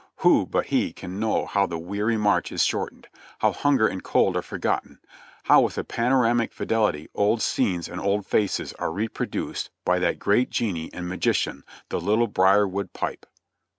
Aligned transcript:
Who 0.25 0.47
but 0.47 0.65
he 0.65 0.93
can 0.93 1.19
know 1.19 1.45
how 1.45 1.67
the 1.67 1.77
weary 1.77 2.17
march 2.17 2.51
is 2.51 2.65
shortened; 2.65 3.07
how 3.37 3.51
hunger 3.51 3.87
and 3.87 4.03
cold 4.03 4.35
are 4.35 4.41
forgotten; 4.41 4.97
how 5.43 5.61
with 5.61 5.77
a 5.77 5.83
panoramic 5.83 6.53
fidelity 6.53 7.07
old 7.13 7.43
scenes 7.43 7.87
and 7.87 8.01
old 8.01 8.25
faces 8.25 8.73
are 8.79 8.91
reproduced 8.91 9.69
by 9.85 9.99
that 9.99 10.17
great 10.17 10.49
genie 10.49 10.89
and 10.91 11.07
magician, 11.07 11.63
the 11.89 12.01
little 12.01 12.25
briar 12.25 12.67
wood 12.67 12.93
pipe 12.93 13.27